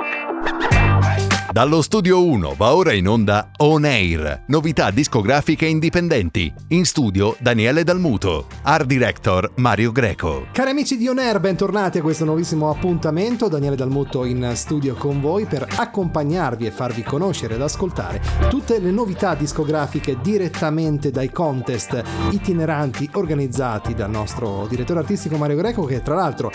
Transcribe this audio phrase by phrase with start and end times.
[0.00, 0.69] Ha ha
[1.52, 6.52] Dallo studio 1 va ora in onda On Air, novità discografiche indipendenti.
[6.68, 10.46] In studio Daniele Dalmuto, art director Mario Greco.
[10.52, 13.48] Cari amici di On Air, bentornati a questo nuovissimo appuntamento.
[13.48, 18.92] Daniele Dalmuto in studio con voi per accompagnarvi e farvi conoscere ed ascoltare tutte le
[18.92, 26.14] novità discografiche direttamente dai contest itineranti organizzati dal nostro direttore artistico Mario Greco che tra
[26.14, 26.52] l'altro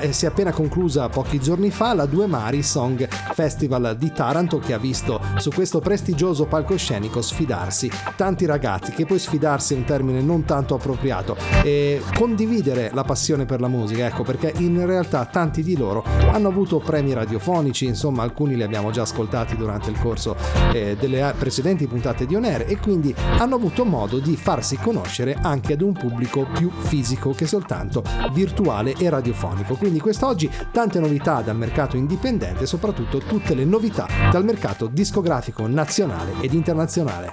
[0.00, 4.60] eh, si è appena conclusa pochi giorni fa la Due Mari Song Festival d'Italia Taranto
[4.60, 9.82] che ha visto su questo prestigioso palcoscenico sfidarsi tanti ragazzi, che poi sfidarsi è un
[9.82, 15.24] termine non tanto appropriato, e condividere la passione per la musica, ecco perché in realtà
[15.24, 19.98] tanti di loro hanno avuto premi radiofonici, insomma alcuni li abbiamo già ascoltati durante il
[19.98, 20.36] corso
[20.72, 25.36] eh, delle precedenti puntate di On Air e quindi hanno avuto modo di farsi conoscere
[25.42, 29.74] anche ad un pubblico più fisico che soltanto virtuale e radiofonico.
[29.74, 35.66] Quindi quest'oggi tante novità dal mercato indipendente e soprattutto tutte le novità dal mercato discografico
[35.66, 37.32] nazionale ed internazionale.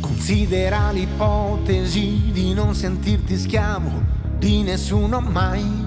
[0.00, 4.02] Considera l'ipotesi di non sentirti schiavo
[4.38, 5.86] di nessuno mai.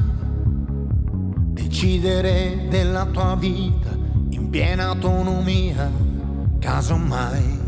[1.54, 3.90] Decidere della tua vita
[4.30, 5.92] in piena autonomia,
[6.60, 7.60] casomai.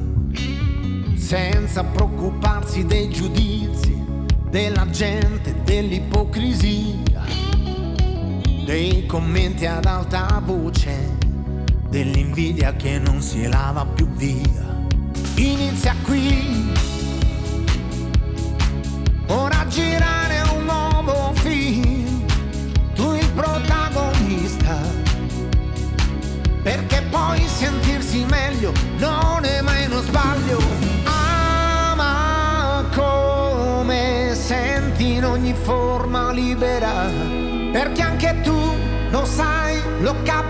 [1.16, 3.93] Senza preoccuparsi dei giudizi
[4.54, 7.24] della gente, dell'ipocrisia,
[8.66, 11.18] dei commenti ad alta voce,
[11.90, 14.86] dell'invidia che non si lava più via.
[15.38, 16.72] Inizia qui,
[19.30, 22.24] ora girare un nuovo film,
[22.94, 24.78] tu il protagonista,
[26.62, 29.63] perché poi sentirsi meglio non è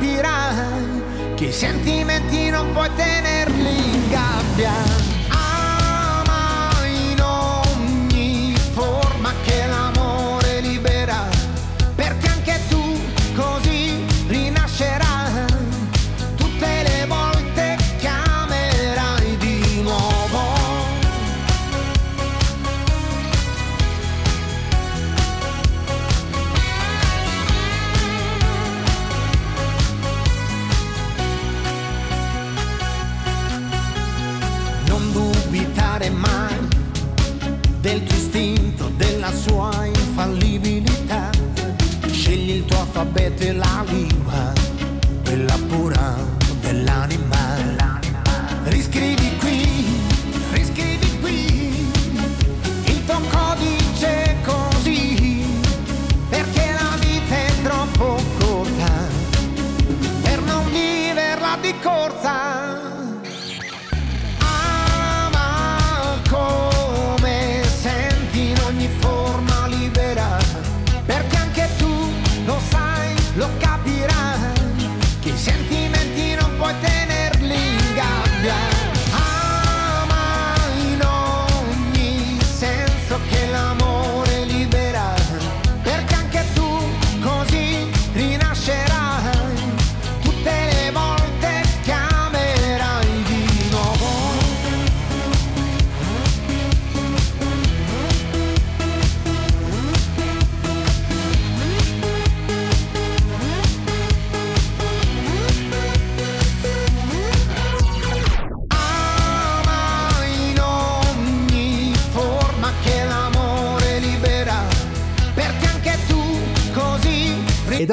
[0.04, 5.03] capirai, che i sentimenti non puoi tenerli in gabbia.
[43.06, 43.54] Betty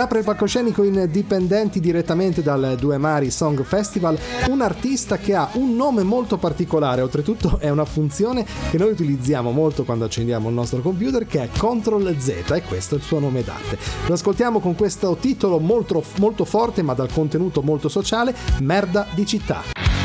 [0.00, 4.18] apre il palcoscenico in Dipendenti direttamente dal Due Mari Song Festival
[4.48, 9.50] un artista che ha un nome molto particolare, oltretutto è una funzione che noi utilizziamo
[9.50, 13.18] molto quando accendiamo il nostro computer che è Ctrl Z e questo è il suo
[13.18, 13.78] nome d'arte.
[14.06, 19.26] Lo ascoltiamo con questo titolo molto, molto forte ma dal contenuto molto sociale, Merda di
[19.26, 19.99] città.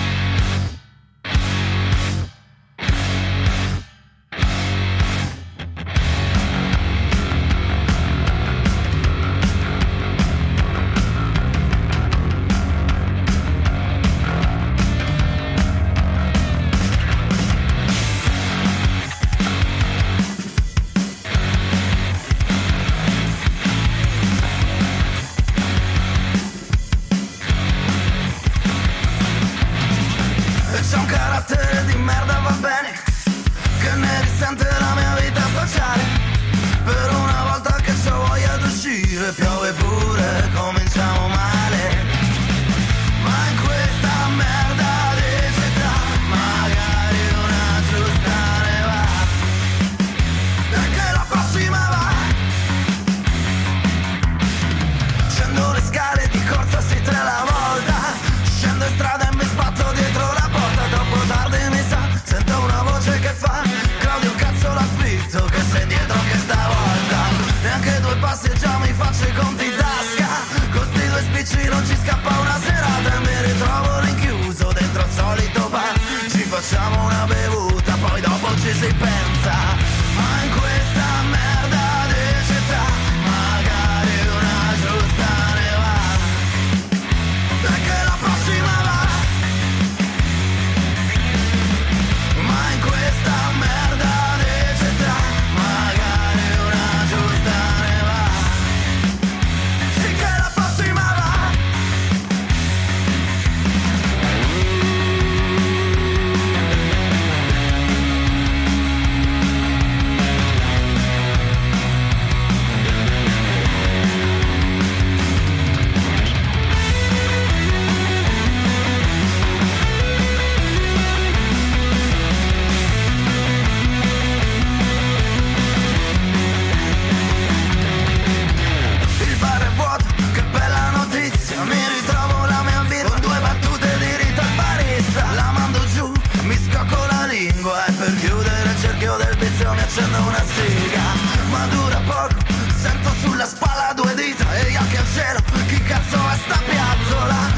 [143.25, 147.54] Sulla spalla due dita e gli occhi al cielo Chi cazzo è sta piazzola?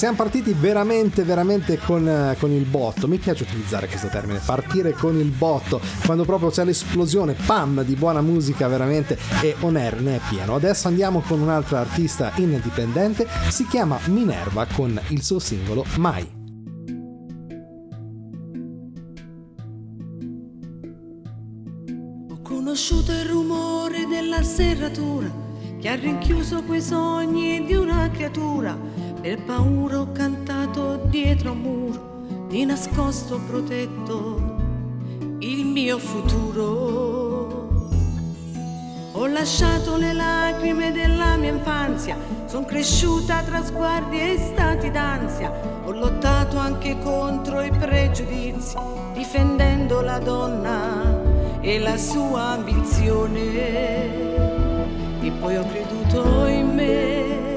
[0.00, 3.06] Siamo partiti veramente, veramente con, eh, con il botto.
[3.06, 7.96] Mi piace utilizzare questo termine, partire con il botto, quando proprio c'è l'esplosione, pam, di
[7.96, 10.54] buona musica veramente e On Air ne è pieno.
[10.54, 16.26] Adesso andiamo con un'altra artista indipendente, si chiama Minerva con il suo singolo Mai.
[22.30, 28.78] Ho conosciuto il rumore della serratura che ha rinchiuso quei sogni di una creatura.
[29.20, 34.56] Per paura ho cantato dietro un muro, di nascosto protetto
[35.40, 37.68] il mio futuro.
[39.12, 45.52] Ho lasciato le lacrime della mia infanzia, sono cresciuta tra sguardi e stati d'ansia,
[45.84, 48.74] ho lottato anche contro i pregiudizi,
[49.12, 53.40] difendendo la donna e la sua ambizione.
[55.20, 57.49] E poi ho creduto in me,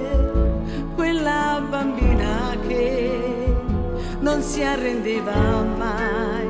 [1.73, 3.55] bambina che
[4.19, 6.47] non si arrendeva mai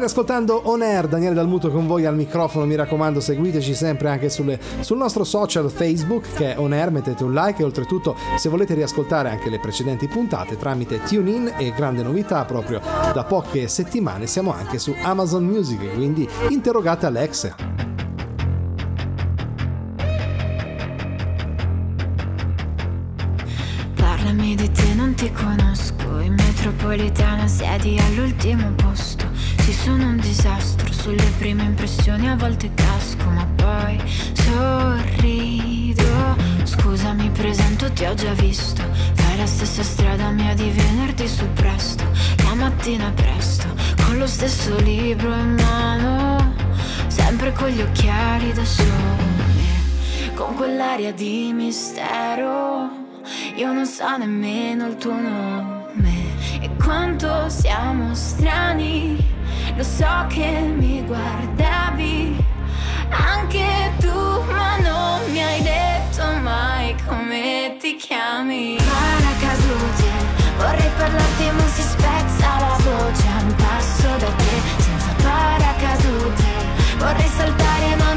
[0.00, 4.30] State ascoltando On Air, Daniele Dalmuto con voi al microfono, mi raccomando seguiteci sempre anche
[4.30, 8.48] sulle, sul nostro social Facebook che è On Air, mettete un like e oltretutto se
[8.48, 12.80] volete riascoltare anche le precedenti puntate tramite TuneIn e grande novità proprio
[13.12, 17.54] da poche settimane siamo anche su Amazon Music, quindi interrogate Alexa.
[24.50, 26.18] Di te, non ti conosco.
[26.18, 29.19] In metropolitana siedi all'ultimo posto.
[29.70, 36.02] Ci sono un disastro sulle prime impressioni, a volte casco, ma poi sorrido.
[36.64, 38.82] Scusa, mi presento, ti ho già visto.
[39.12, 42.02] Fai la stessa strada mia di venerdì su presto.
[42.42, 43.68] La mattina presto,
[44.04, 46.52] con lo stesso libro in mano.
[47.06, 50.34] Sempre con gli occhiali da sole.
[50.34, 52.90] Con quell'aria di mistero.
[53.54, 59.38] Io non so nemmeno il tuo nome e quanto siamo strani.
[59.76, 62.36] Lo so che mi guardavi
[63.08, 68.76] anche tu, ma non mi hai detto mai come ti chiami.
[68.76, 70.10] Paracadute,
[70.58, 76.44] vorrei parlarti ma si spezza la voce a un passo da te, senza paracadute.
[76.98, 78.09] Vorrei saltare ma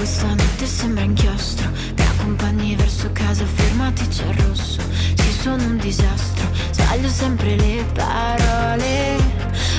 [0.00, 1.68] questa notte sembra inchiostro.
[1.68, 4.80] Mi accompagni verso casa, fermati, c'è il rosso.
[4.90, 9.18] Sì, sono un disastro, sbaglio sempre le parole.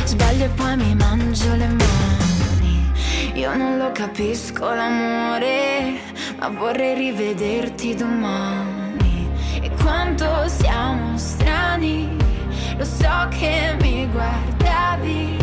[0.06, 2.92] Sbaglio e poi mi mangio le mani.
[3.34, 6.00] Io non lo capisco l'amore,
[6.38, 9.28] ma vorrei rivederti domani.
[9.60, 12.16] E quanto siamo strani,
[12.78, 15.41] lo so che mi guardavi.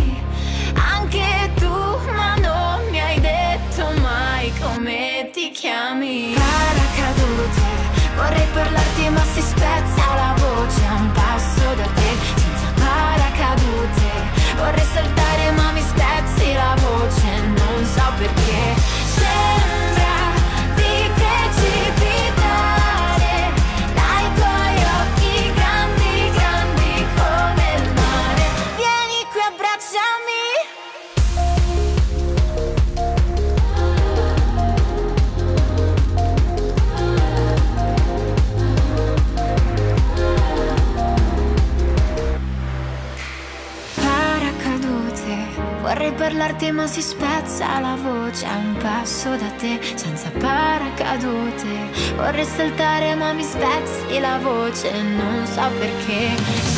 [1.10, 1.72] Anche tu,
[2.14, 6.34] ma non mi hai detto mai come ti chiami.
[6.34, 7.62] Paracadute,
[8.14, 14.10] vorrei parlarti ma si spezza la voce a un passo da te, senza paracadute.
[14.56, 15.80] Vorrei saltare ma mi
[46.18, 51.90] vorrei parlarti ma si spezza la voce a un passo da te, senza paracadute.
[52.16, 56.77] Vorrei saltare ma mi spezzi la voce, non so perché.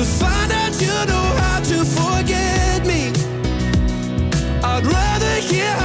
[0.00, 3.12] to find out you know how to forget me.
[4.62, 5.79] I'd rather hear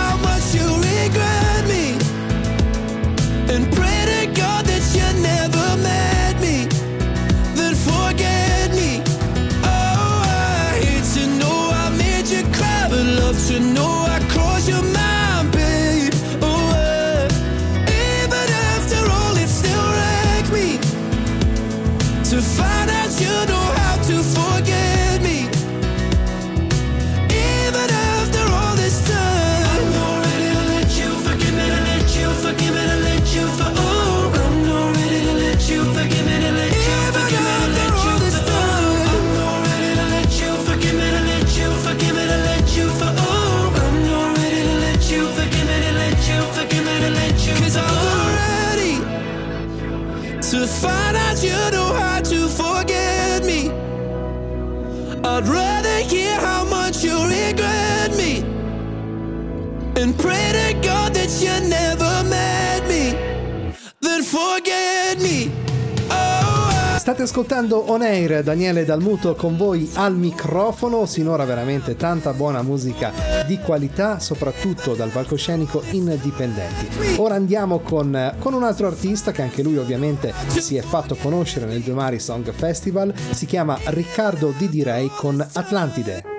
[67.06, 73.14] State ascoltando On Air, Daniele Dalmuto con voi al microfono, sinora veramente tanta buona musica
[73.46, 77.18] di qualità, soprattutto dal palcoscenico indipendenti.
[77.18, 81.68] Ora andiamo con, con un altro artista che anche lui ovviamente si è fatto conoscere
[81.68, 86.35] nel Due Mari Song Festival, si chiama Riccardo Di Direi con Atlantide.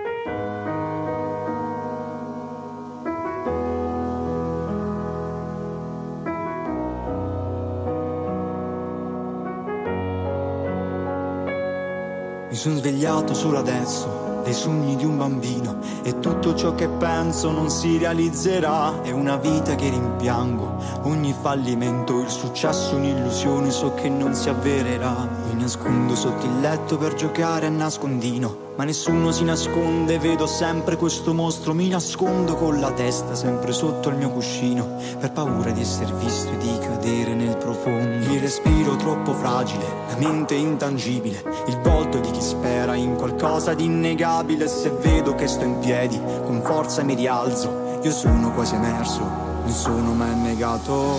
[12.49, 17.51] Mi sono svegliato solo adesso, dei sogni di un bambino e tutto ciò che penso
[17.51, 19.03] non si realizzerà.
[19.03, 25.29] È una vita che rimpiango, ogni fallimento, il successo un'illusione, so che non si avvererà.
[25.49, 30.97] Mi nascondo sotto il letto per giocare a nascondino, ma nessuno si nasconde, vedo sempre
[30.97, 35.81] questo mostro, mi nascondo con la testa sempre sotto il mio cuscino, per paura di
[35.81, 38.31] essere visto e di cadere nel profondo.
[38.31, 43.85] Il respiro troppo fragile, la mente intangibile, il volto di chi spera in qualcosa di
[43.85, 44.69] innegabile.
[44.69, 49.71] Se vedo che sto in piedi, con forza mi rialzo, io sono quasi emerso, non
[49.71, 51.15] sono mai negato.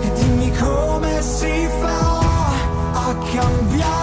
[0.00, 2.20] E dimmi come si fa
[2.94, 4.01] a cambiare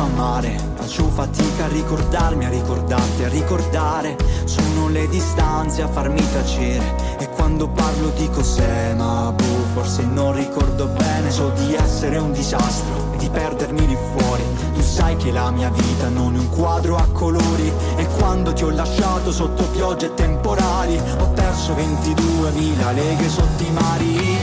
[0.00, 4.16] se non so amare, faccio fatica a ricordarmi, a ricordarti, a ricordare.
[4.44, 7.18] Sono le distanze a farmi tacere.
[7.18, 11.30] E quando parlo dico se, ma boh, forse non ricordo bene.
[11.30, 14.42] So di essere un disastro e di perdermi lì fuori.
[14.74, 17.72] Tu sai che la mia vita non è un quadro a colori.
[17.96, 23.70] E quando ti ho lasciato sotto piogge e temporali, ho perso 22.000 leghe sotto i
[23.70, 24.38] mari.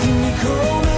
[0.00, 0.93] Dimmi come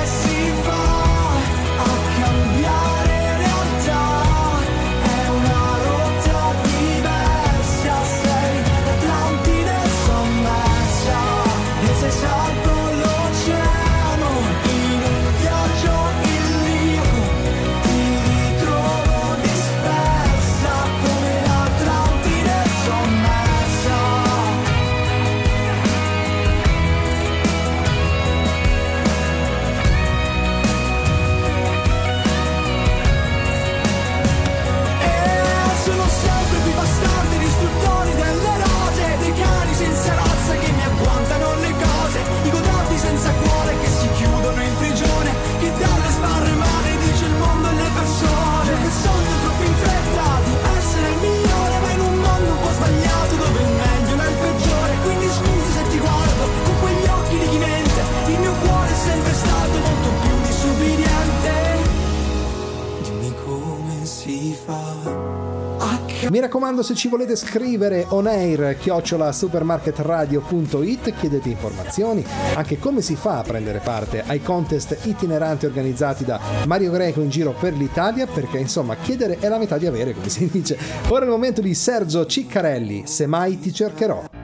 [66.76, 73.38] raccomando, se ci volete scrivere on air chiocciola supermarketradio.it chiedete informazioni, anche come si fa
[73.38, 78.58] a prendere parte ai contest itineranti organizzati da Mario Greco in giro per l'Italia, perché
[78.58, 80.78] insomma chiedere è la metà di avere, come si dice.
[81.08, 84.35] Ora è il momento di Sergio Ciccarelli, se mai ti cercherò.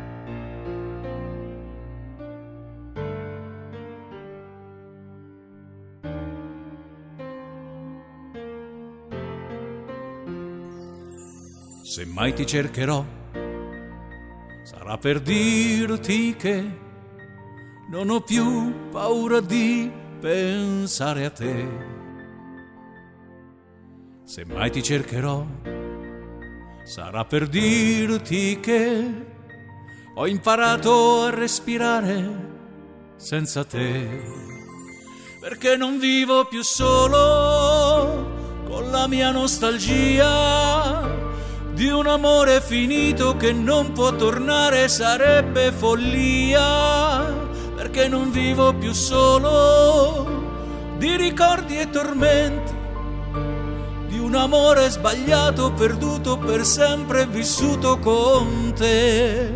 [11.93, 13.05] Se mai ti cercherò,
[14.63, 16.79] sarà per dirti che
[17.91, 21.69] non ho più paura di pensare a te.
[24.25, 25.45] Se mai ti cercherò,
[26.83, 29.27] sarà per dirti che
[30.15, 32.53] ho imparato a respirare
[33.17, 34.09] senza te.
[35.43, 40.72] Perché non vivo più solo con la mia nostalgia
[41.83, 47.25] di un amore finito che non può tornare sarebbe follia,
[47.75, 52.73] perché non vivo più solo di ricordi e tormenti,
[54.07, 59.51] di un amore sbagliato, perduto per sempre, vissuto con te,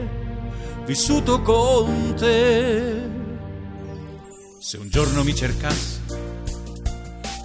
[0.85, 3.09] vissuto con te.
[4.59, 6.01] Se un giorno mi cercassi,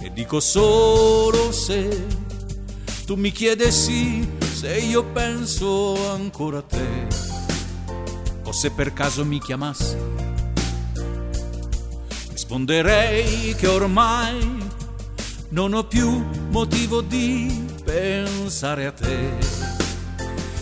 [0.02, 2.04] e dico solo se
[3.06, 7.08] tu mi chiedessi se io penso ancora a te
[8.44, 9.96] o se per caso mi chiamassi
[12.30, 14.70] risponderei che ormai
[15.48, 19.30] non ho più motivo di pensare a te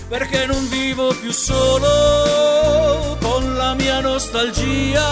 [0.09, 5.05] perché non vivo più solo con la mia nostalgia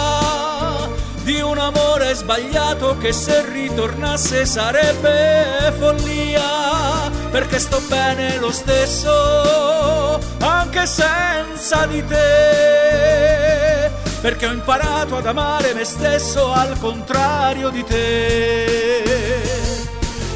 [1.24, 10.86] di un amore sbagliato che se ritornasse sarebbe follia, perché sto bene lo stesso, anche
[10.86, 19.36] senza di te, perché ho imparato ad amare me stesso al contrario di te.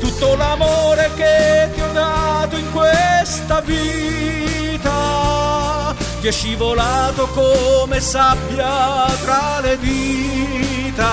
[0.01, 4.91] Tutto l'amore che ti ho dato in questa vita
[6.21, 11.11] ti è scivolato come sabbia tra le dita,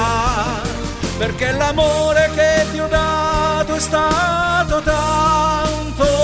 [1.18, 3.29] perché l'amore che ti ho dato
[3.76, 6.19] è stato tanto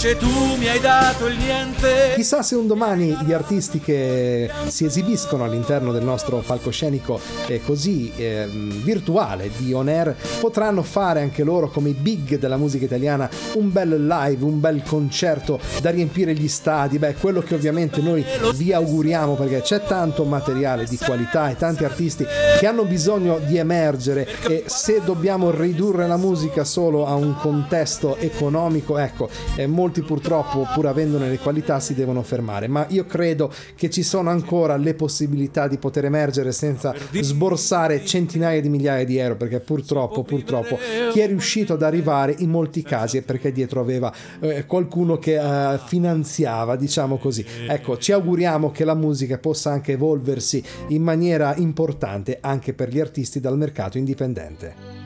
[0.00, 2.12] invece tu mi hai dato il niente.
[2.14, 8.12] Chissà se un domani gli artisti che si esibiscono all'interno del nostro palcoscenico eh, così
[8.14, 13.28] eh, virtuale di On Air potranno fare anche loro come i big della musica italiana
[13.54, 17.00] un bel live, un bel concerto da riempire gli stadi.
[17.00, 21.82] Beh, quello che ovviamente noi vi auguriamo perché c'è tanto materiale di qualità e tanti
[21.82, 22.24] artisti
[22.58, 28.16] che hanno bisogno di emergere e se dobbiamo ridurre la musica solo a un contesto
[28.16, 33.50] economico, ecco, eh, molti purtroppo pur avendone le qualità si devono fermare, ma io credo
[33.74, 39.16] che ci sono ancora le possibilità di poter emergere senza sborsare centinaia di migliaia di
[39.16, 40.78] euro, perché purtroppo, purtroppo
[41.10, 45.36] chi è riuscito ad arrivare in molti casi è perché dietro aveva eh, qualcuno che
[45.38, 47.44] eh, finanziava, diciamo così.
[47.66, 53.00] Ecco, ci auguriamo che la musica possa anche evolversi in maniera importante anche per gli
[53.00, 54.97] artisti dal mercato indipendente.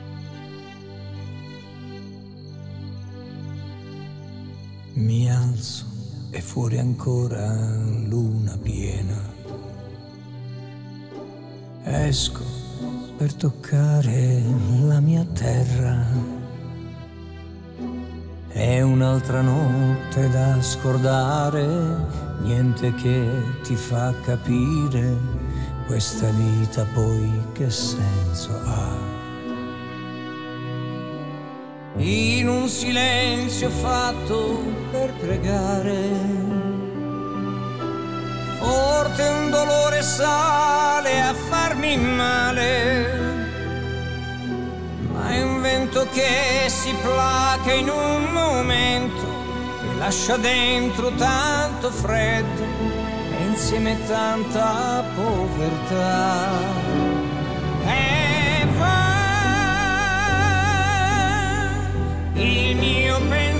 [4.95, 5.85] Mi alzo
[6.29, 7.51] e fuori ancora
[8.05, 9.19] luna piena.
[11.83, 12.43] Esco
[13.17, 14.43] per toccare
[14.85, 16.05] la mia terra.
[18.49, 21.65] È un'altra notte da scordare,
[22.43, 23.27] niente che
[23.63, 25.17] ti fa capire
[25.87, 29.12] questa vita poi che senso ha
[31.97, 36.51] in un silenzio fatto per pregare.
[38.59, 43.07] Forte un dolore sale a farmi male,
[45.11, 49.25] ma è un vento che si placa in un momento
[49.83, 52.63] e lascia dentro tanto freddo
[53.37, 57.02] e insieme tanta povertà.
[62.35, 63.52] Il mio pensiero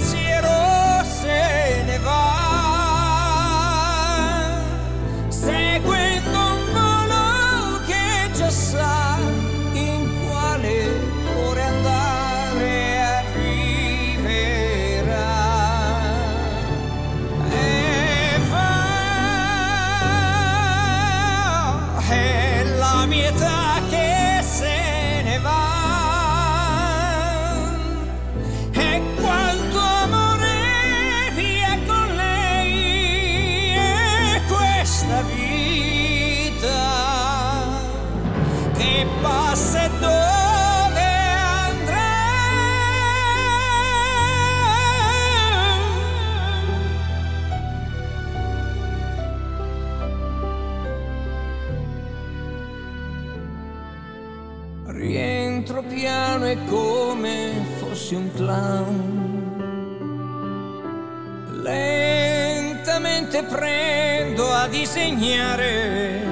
[63.53, 66.23] Prendo a disegnare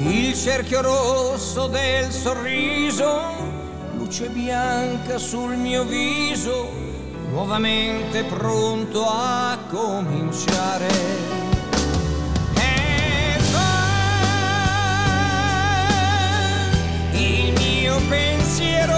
[0.00, 3.32] il cerchio rosso del sorriso,
[3.96, 6.70] luce bianca sul mio viso,
[7.30, 10.88] nuovamente pronto a cominciare.
[17.12, 18.93] il mio pensiero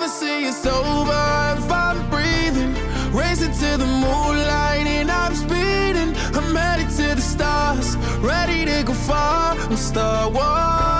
[0.00, 1.56] never see you sober.
[1.58, 2.72] if I'm breathing.
[3.12, 6.16] Racing to the moonlight and I'm speeding.
[6.34, 9.56] I'm headed to the stars, ready to go far.
[9.58, 10.99] I'm Star Wars.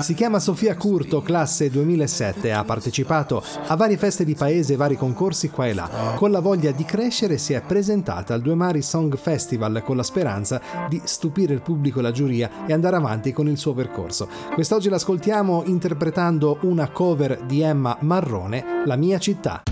[0.00, 4.96] Si chiama Sofia Curto, classe 2007, ha partecipato a varie feste di paese e vari
[4.96, 6.14] concorsi qua e là.
[6.16, 10.02] Con la voglia di crescere si è presentata al Due Mari Song Festival con la
[10.02, 14.28] speranza di stupire il pubblico e la giuria e andare avanti con il suo percorso.
[14.52, 19.62] Quest'oggi l'ascoltiamo interpretando una cover di Emma Marrone, La mia città.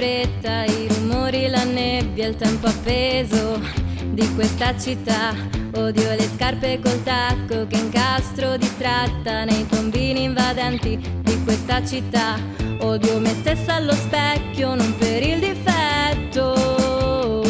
[0.00, 3.60] Fretta, i rumori, la nebbia, il tempo appeso
[4.12, 5.34] di questa città.
[5.74, 12.38] Odio le scarpe col tacco che incastro distratta nei tombini invadenti di questa città.
[12.80, 17.42] Odio me stessa allo specchio, non per il difetto,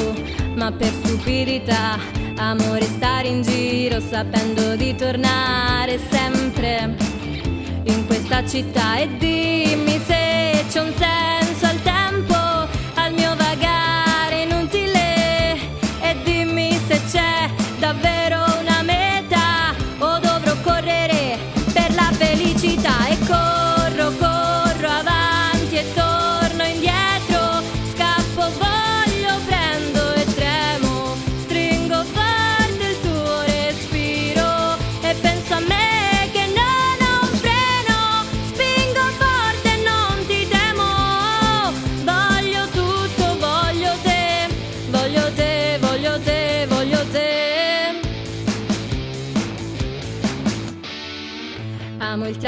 [0.57, 1.99] ma per stupidità.
[2.37, 6.97] Amore stare in giro sapendo di tornare sempre
[7.85, 11.10] in questa città e dimmi se c'è un senso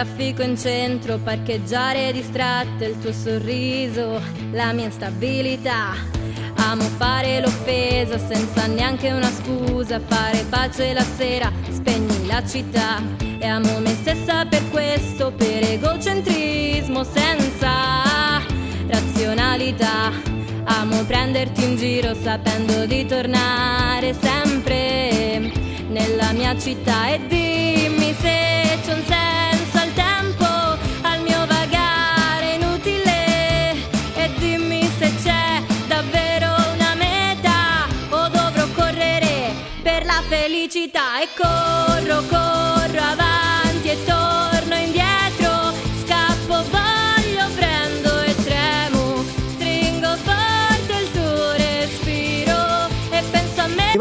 [0.02, 5.94] traffico in centro, parcheggiare distratte, il tuo sorriso, la mia instabilità.
[6.56, 13.00] Amo fare l'offesa senza neanche una scusa, fare pace la sera, spegni la città.
[13.38, 18.40] E amo me stessa per questo, per egocentrismo senza
[18.88, 20.10] razionalità.
[20.64, 25.52] Amo prenderti in giro sapendo di tornare sempre
[25.88, 28.61] nella mia città e dimmi se
[40.62, 44.51] felicità e corro, corro avanti e torno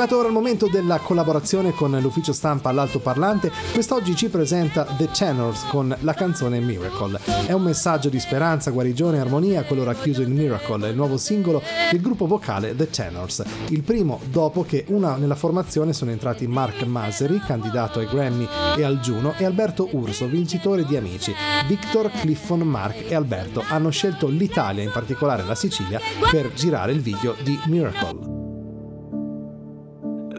[0.02, 5.66] arrivato ora il momento della collaborazione con l'ufficio stampa all'altoparlante, quest'oggi ci presenta The Channels
[5.68, 7.20] con la canzone Miracle.
[7.46, 11.62] È un messaggio di speranza, guarigione e armonia, quello racchiuso in Miracle, il nuovo singolo
[11.92, 13.44] del gruppo vocale The Channels.
[13.70, 18.48] Il primo dopo che una nella formazione sono entrati Mark Maseri, candidato ai Grammy
[18.78, 21.34] e al Juno, e Alberto Urso, vincitore di Amici.
[21.68, 26.00] Victor, Cliffon, Mark e Alberto hanno scelto l'Italia, in particolare la Sicilia,
[26.32, 28.41] per girare il video di Miracle.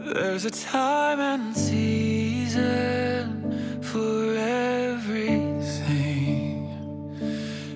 [0.05, 2.59] There's a time and season
[3.81, 5.47] for everything.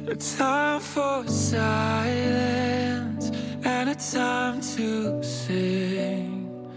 [0.10, 1.72] A time for silence
[3.64, 6.70] and a time to sing.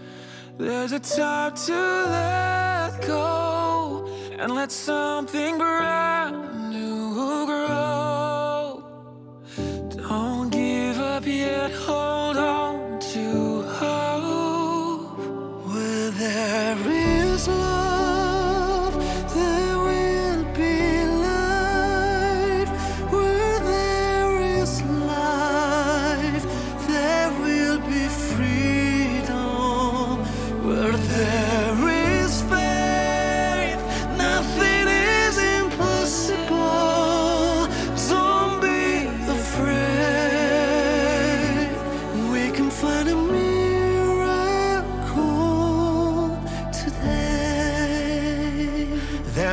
[0.57, 4.07] There's a time to let go
[4.39, 8.85] and let something brand new grow.
[9.89, 12.70] Don't give up yet, hold on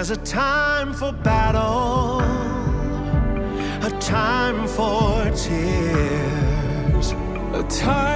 [0.08, 2.20] There's a time for battle,
[3.86, 7.12] a time for tears.
[7.52, 8.07] A time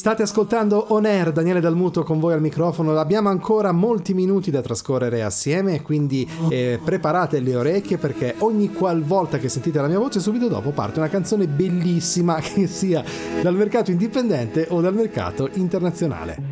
[0.00, 2.98] State ascoltando On Air, Daniele Dalmuto con voi al microfono.
[2.98, 9.36] Abbiamo ancora molti minuti da trascorrere assieme, quindi eh, preparate le orecchie perché ogni qualvolta
[9.36, 13.04] che sentite la mia voce, subito dopo parte una canzone bellissima che sia
[13.42, 16.42] dal mercato indipendente o dal mercato internazionale.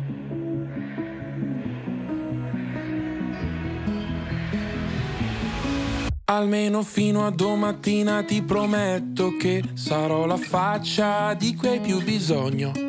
[6.25, 12.88] Almeno fino a domattina ti prometto che sarò la faccia di cui hai più bisogno.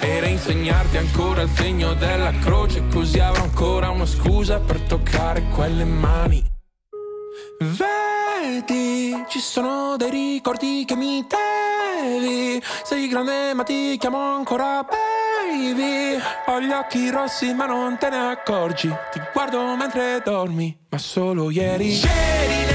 [0.00, 5.84] E reinsegnarti ancora il segno della croce, così avrò ancora una scusa per toccare quelle
[5.84, 6.44] mani.
[7.58, 12.62] Vedi, ci sono dei ricordi che mi devi.
[12.84, 16.20] Sei grande ma ti chiamo ancora baby.
[16.46, 18.94] Ho gli occhi rossi ma non te ne accorgi.
[19.10, 21.88] Ti guardo mentre dormi, ma solo ieri.
[21.88, 22.65] Ieri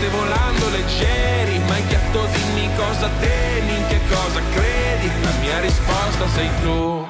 [0.00, 1.58] morte volando leggeri.
[1.58, 5.10] Ma hai chiesto dimmi cosa temi, in che cosa credi.
[5.22, 7.09] La mia risposta sei tu.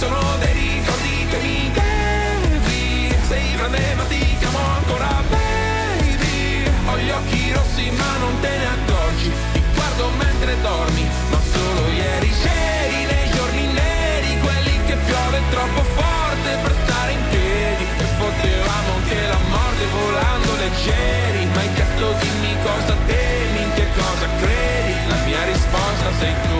[0.00, 3.14] sono dei ricordi che mi devi.
[3.28, 6.64] Sei grande ma ti chiamo ancora baby.
[6.88, 9.30] Ho gli occhi rossi ma non te ne accorgi.
[9.52, 15.82] Ti guardo mentre dormi, ma solo ieri C'eri nei giorni neri, quelli che piove troppo
[15.82, 17.84] forte per stare in piedi.
[18.00, 21.44] E potevamo anche la morte volando leggeri.
[21.52, 24.92] Ma hai chiesto dimmi cosa temi, in che cosa credi?
[25.12, 26.59] La mia risposta sei tu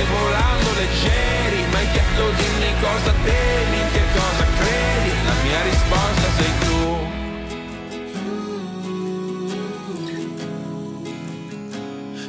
[0.00, 5.12] morte volando leggeri Ma hai chiesto dimmi cosa temi, in che cosa credi?
[5.24, 6.78] La mia risposta sei tu.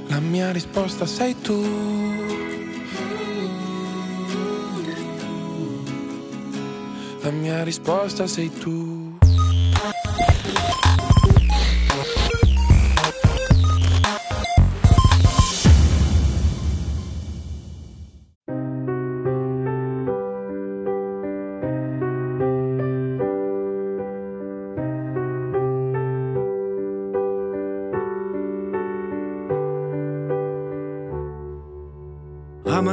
[0.07, 1.61] La mia risposta sei tu.
[7.21, 8.90] La mia risposta sei tu.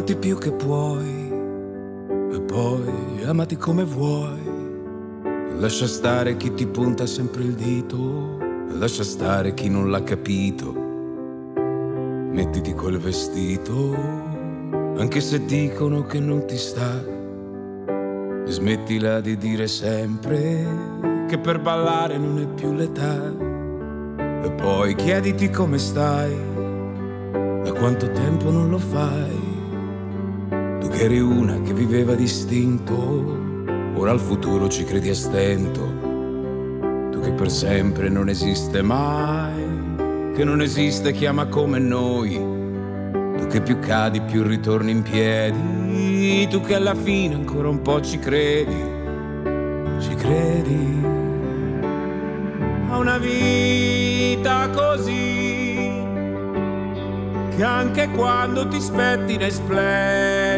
[0.09, 1.31] Amati più che puoi
[2.33, 4.41] e poi amati come vuoi.
[5.59, 8.39] Lascia stare chi ti punta sempre il dito,
[8.79, 10.73] lascia stare chi non l'ha capito.
[12.33, 13.95] Mettiti quel vestito,
[14.97, 17.05] anche se dicono che non ti sta.
[18.47, 23.31] E smettila di dire sempre che per ballare non è più l'età.
[24.43, 26.35] E poi chiediti come stai,
[27.63, 29.38] da quanto tempo non lo fai.
[31.01, 33.63] Eri una che viveva distinto,
[33.95, 35.95] ora al futuro ci credi a stento.
[37.13, 42.33] Tu che per sempre non esiste mai, che non esiste chi ama come noi.
[43.37, 48.01] Tu che più cadi più ritorni in piedi, tu che alla fine ancora un po'
[48.01, 48.83] ci credi,
[50.01, 51.01] ci credi.
[52.89, 55.77] A una vita così,
[57.55, 59.51] che anche quando ti spettina è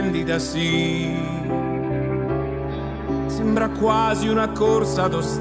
[0.01, 1.15] splendida, sì
[3.27, 5.39] sembra quasi una corsa ad ostacoli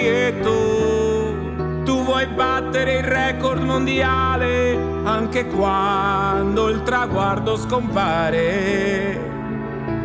[0.00, 9.26] e tu, tu vuoi battere il record mondiale anche quando il traguardo scompare.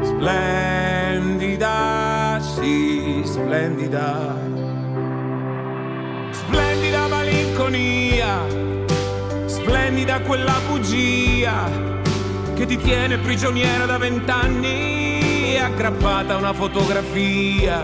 [0.02, 1.72] Splendida,
[2.40, 4.36] sì, splendida.
[6.30, 8.40] Splendida malinconia,
[9.46, 11.93] splendida quella bugia
[12.64, 17.84] che ti tiene prigioniera da vent'anni aggrappata a una fotografia.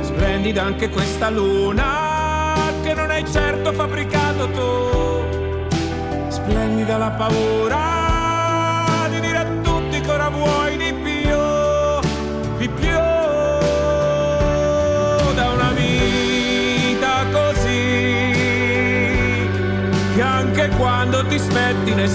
[0.00, 2.54] Splendida anche questa luna
[2.84, 5.74] che non hai certo fabbricato tu.
[6.28, 11.36] Splendida la paura di dire a tutti che ora vuoi di più,
[12.58, 12.98] di più.
[15.34, 18.30] Da una vita così
[20.14, 22.06] che anche quando ti spettina è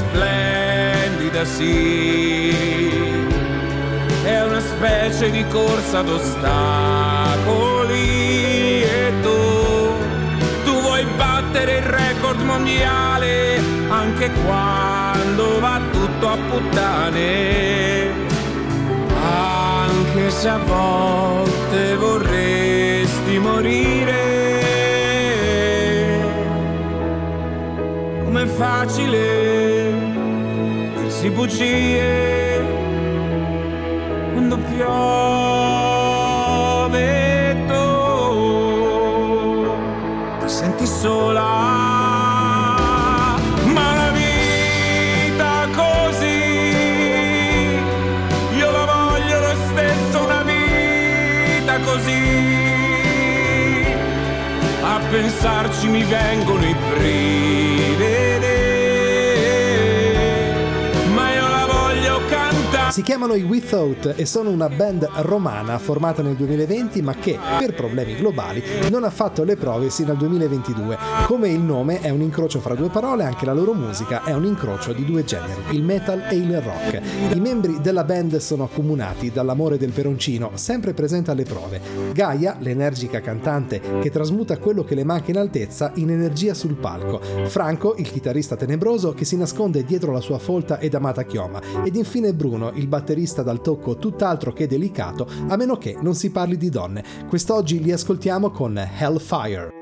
[1.22, 2.50] splendida sì
[4.24, 6.40] è una specie di corsa ad ostacoli
[8.84, 9.94] e tu,
[10.64, 13.60] tu vuoi battere il record mondiale
[13.90, 18.10] anche quando va tutto a puttane,
[19.22, 24.40] anche se a volte vorresti morire.
[28.24, 29.81] Com'è facile
[31.22, 32.66] dirsi bugie
[34.34, 35.06] quando piove
[37.68, 37.86] tu.
[40.40, 41.50] Ti senti sola
[43.66, 46.40] ma la vita così
[48.58, 52.40] io la voglio lo stesso una vita così.
[54.84, 57.51] A pensarci mi vengono i brividi
[62.92, 67.74] Si chiamano i Without e sono una band romana formata nel 2020 ma che, per
[67.74, 70.98] problemi globali, non ha fatto le prove sino al 2022.
[71.26, 74.44] Come il nome è un incrocio fra due parole, anche la loro musica è un
[74.44, 77.02] incrocio di due generi, il metal e il rock.
[77.34, 81.80] I membri della band sono accomunati dall'amore del peroncino, sempre presente alle prove.
[82.12, 87.22] Gaia, l'energica cantante che trasmuta quello che le manca in altezza in energia sul palco.
[87.46, 91.62] Franco, il chitarrista tenebroso che si nasconde dietro la sua folta ed amata chioma.
[91.86, 96.32] Ed infine Bruno, il batterista dal tocco tutt'altro che delicato, a meno che non si
[96.32, 97.04] parli di donne.
[97.28, 99.81] Quest'oggi li ascoltiamo con Hellfire.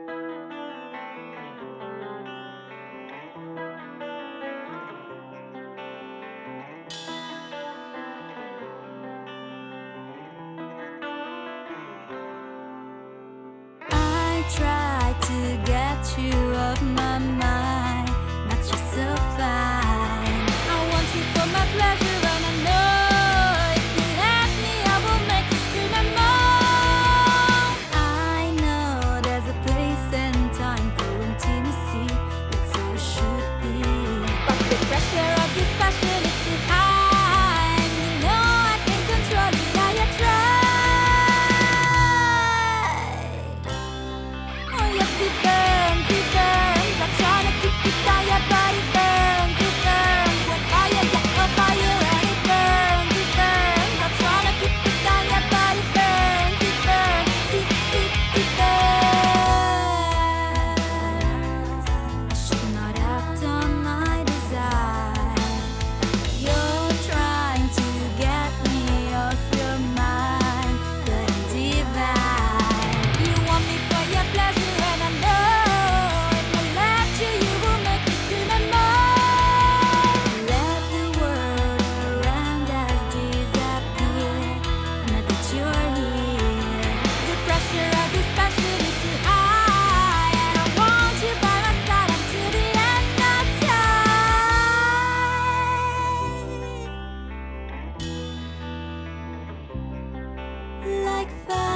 [101.29, 101.68] Like fire,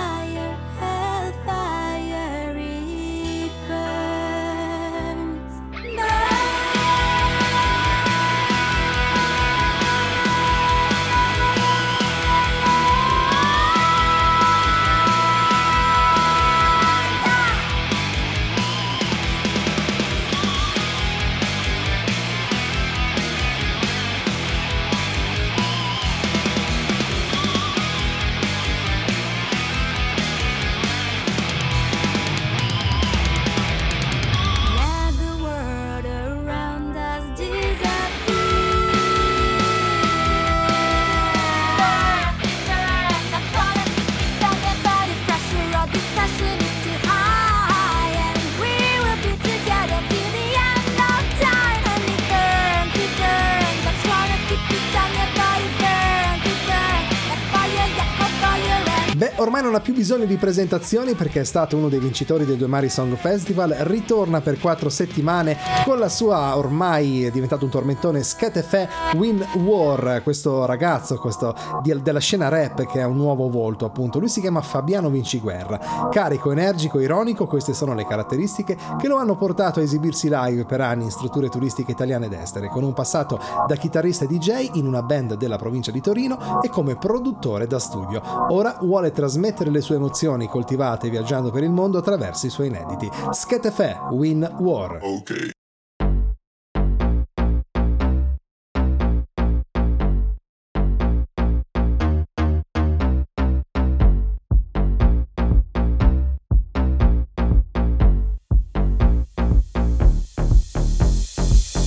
[59.74, 62.89] non ha più bisogno di presentazioni perché è stato uno dei vincitori del Due Mari
[62.89, 68.88] Song Festival, ritorna per quattro settimane con la sua ormai è diventato un tormentone Scatefe
[69.15, 74.19] Win War, questo ragazzo questo di- della scena rap che ha un nuovo volto appunto,
[74.19, 75.80] lui si chiama Fabiano Vinciguerra,
[76.11, 80.82] carico, energico, ironico, queste sono le caratteristiche che lo hanno portato a esibirsi live per
[80.82, 84.86] anni in strutture turistiche italiane ed estere, con un passato da chitarrista e DJ in
[84.86, 88.21] una band della provincia di Torino e come produttore da studio.
[88.49, 93.09] Ora vuole trasmettere le sue emozioni coltivate viaggiando per il mondo attraverso i suoi inediti.
[93.32, 94.99] Sketefe Win War.
[95.01, 95.51] Ok.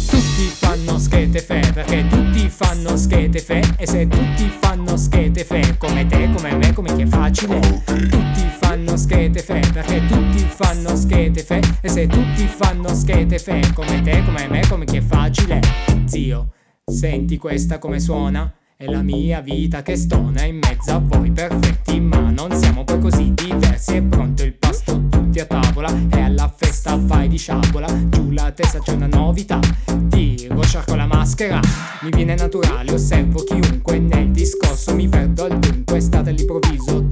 [0.09, 5.77] Tutti fanno schete fe perché tutti fanno schete fe e se tutti fanno schete fe
[5.79, 6.26] come te,
[7.27, 7.59] facile.
[7.85, 11.61] Tutti fanno schete fe perché tutti fanno schete fe.
[11.81, 15.61] E se tutti fanno schete fe come te, come me, come chi è facile?
[16.05, 16.53] Zio,
[16.85, 18.53] senti questa come suona?
[18.79, 23.01] È la mia vita che stona in mezzo a voi perfetti ma non siamo poi
[23.01, 23.97] così diversi.
[23.97, 25.91] È pronto il pasto tutti a tavola.
[26.13, 27.89] E alla festa vai di sciabola.
[28.09, 29.59] Giù la testa c'è una novità.
[30.11, 31.59] Tiro, sciarco la maschera.
[32.03, 34.95] Mi viene naturale, osservo chiunque Nel discorso.
[34.95, 37.06] Mi perdo al dunque State all'improvviso,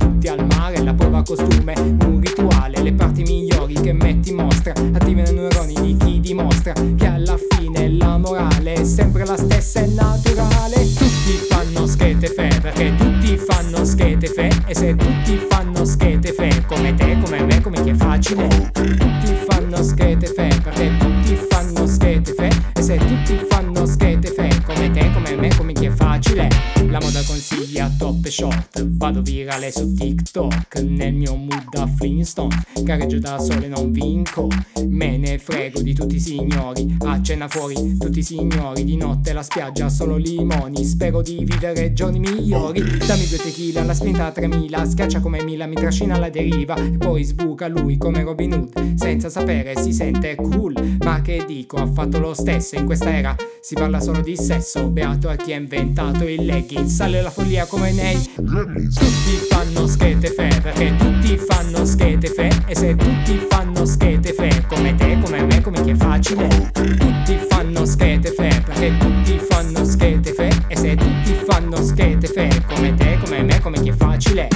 [0.84, 1.72] La prova costume,
[2.04, 6.74] un rituale Le parti migliori che metti in mostra Attivano i neuroni di chi dimostra
[6.74, 10.74] Che alla fine la morale è sempre la stessa, è naturale.
[10.74, 16.64] Tutti fanno schete fe Perché tutti fanno schete fe E se tutti fanno schete fe
[16.66, 18.46] Come te, come me, come chi è facile.
[18.72, 24.50] Tutti fanno schete fe Perché tutti fanno schete fe E se tutti fanno schete fe
[24.66, 28.86] Come te, come me, come chi è facile La moda consiglia top e short.
[28.86, 32.54] Vado virale su TikTok Nel mio mood da Flintstone.
[32.82, 34.46] Gareggio da sole non vinco.
[34.86, 36.96] Me ne frego di tutti i signori.
[37.00, 38.84] A cena fuori tutti i signori.
[38.84, 40.84] Di notte la spiaggia solo limoni.
[40.84, 42.80] Spero di vivere giorni migliori.
[42.80, 46.76] Dammi due tequila, la spinta a 3000 Schiaccia come Mila, mi trascina alla deriva.
[46.76, 48.94] E poi sbuca lui come Robin Hood.
[48.94, 50.98] Senza sapere si sente cool.
[51.00, 53.34] Ma che dico, ha fatto lo stesso In questa era.
[53.60, 57.66] Si parla solo di sesso Beato a chi ha inventato il legging Sale la follia
[57.66, 63.84] come nei Tutti fanno schete fe Perché tutti fanno schete fe E se tutti fanno
[63.86, 66.46] schete fe Come te, come me, come chi è facile?
[66.72, 67.53] Tutti fanno
[67.84, 73.18] schete fe Perché tutti fanno schete fe E se tutti fanno schete fe Come te,
[73.22, 74.48] come me, come chi è facile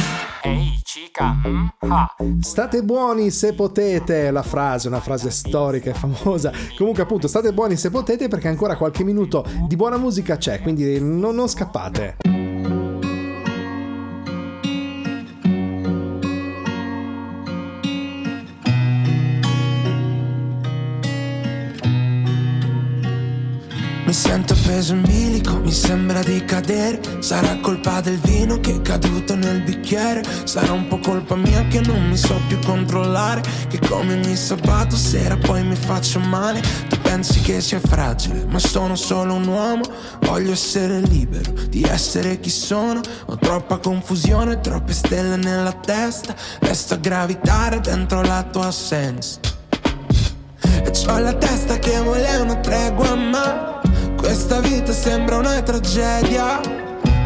[0.43, 2.41] Ehi cica, mm.
[2.41, 6.53] State buoni se potete, la frase, una frase storica e famosa.
[6.77, 11.01] Comunque appunto state buoni se potete perché ancora qualche minuto di buona musica c'è, quindi
[11.01, 12.48] non, non scappate.
[24.19, 27.01] Sento preso in bilico, mi sembra di cadere.
[27.21, 30.25] Sarà colpa del vino che è caduto nel bicchiere.
[30.43, 33.43] Sarà un po' colpa mia che non mi so più controllare.
[33.69, 36.61] Che come ogni sabato sera poi mi faccio male.
[36.89, 39.83] Tu pensi che sia fragile, ma sono solo un uomo.
[40.23, 43.01] Voglio essere libero di essere chi sono.
[43.27, 46.35] Ho troppa confusione, troppe stelle nella testa.
[46.59, 49.39] Resto a gravitare dentro la tua assenza.
[50.61, 53.79] E c'ho la testa che vuole una tregua ma
[54.19, 56.61] Questa vita sembra una tragedia.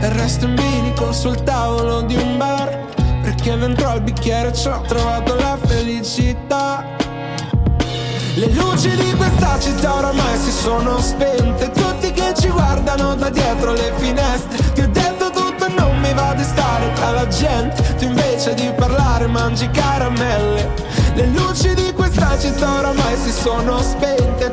[0.01, 2.87] E resto in bilico sul tavolo di un bar.
[3.23, 6.85] Perché dentro al bicchiere ci ho trovato la felicità.
[8.35, 11.71] Le luci di questa città oramai si sono spente.
[11.71, 14.73] Tutti che ci guardano da dietro le finestre.
[14.73, 17.97] Ti ho detto tutto e non mi va di stare tra la gente.
[17.97, 20.71] Tu invece di parlare mangi caramelle.
[21.15, 24.51] Le luci di questa città oramai si sono spente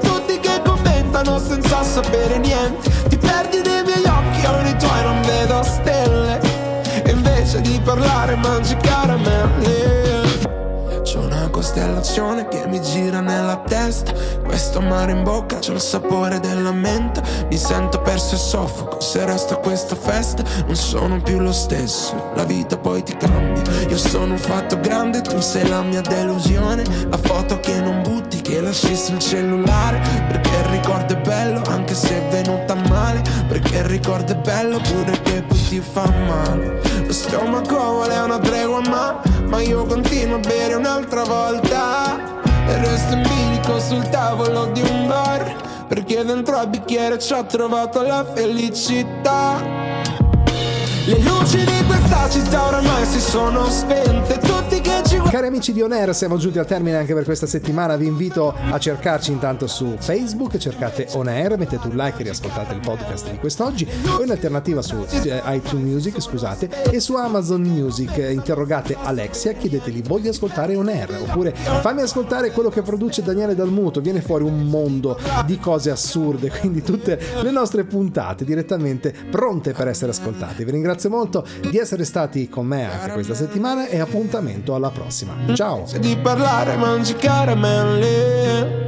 [1.20, 2.90] commentano senza sapere niente.
[3.10, 6.40] Ti perdi nei miei occhi, io nei tuoi non vedo stelle.
[7.06, 10.19] Invece di parlare mangi caramelle
[11.70, 14.12] costellazione che mi gira nella testa.
[14.44, 17.22] Questo mare in bocca c'è il sapore della menta.
[17.48, 20.44] Mi sento perso e soffoco Se resto a questa festa.
[20.66, 23.62] Non sono più lo stesso La vita poi ti cambia.
[23.88, 26.84] Io sono un fatto grande, tu sei la mia delusione.
[27.08, 30.02] La foto che non butti, che lasci sul cellulare.
[30.28, 33.22] Perché il ricordo è bello anche se è venuta male.
[33.48, 36.82] Perché il ricordo è bello pure che poi ti fa male.
[37.06, 43.14] Lo stomaco vuole una tregua ma Ma io continuo a bere un'altra volta E resto
[43.14, 45.56] in bilico sul tavolo di un bar.
[45.88, 49.62] Perché dentro al bicchiere ci ho trovato la felicità.
[51.06, 55.82] Le luci di questa città oramai si sono spente Tutti che ci Cari amici di
[55.84, 57.96] On Air, siamo giunti al termine anche per questa settimana.
[57.98, 62.74] Vi invito a cercarci intanto su Facebook, cercate On Air, mettete un like e riascoltate
[62.74, 63.88] il podcast di quest'oggi,
[64.18, 68.18] o in alternativa su eh, iTunes Music, scusate, e su Amazon Music.
[68.18, 74.02] Interrogate Alexia, chiedeteli voglio ascoltare On Air, oppure fammi ascoltare quello che produce Daniele Dalmuto.
[74.02, 79.88] Viene fuori un mondo di cose assurde, quindi tutte le nostre puntate direttamente pronte per
[79.88, 80.66] essere ascoltate.
[80.66, 85.36] Vi ringrazio molto di essere stati con me anche questa settimana e appuntamento alla prossima.
[85.54, 85.86] Ciao!
[85.86, 88.88] Se di parlare mangi caramelle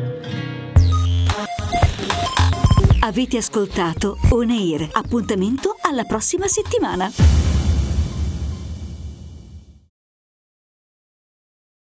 [3.04, 4.90] Avete ascoltato On Air.
[4.92, 7.51] Appuntamento alla prossima settimana.